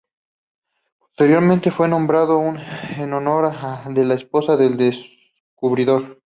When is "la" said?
4.03-4.15